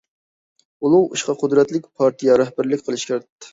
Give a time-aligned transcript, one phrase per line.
[0.87, 3.33] ئۇلۇغ ئىشقا قۇدرەتلىك پارتىيە رەھبەرلىك قىلىشى شەرت.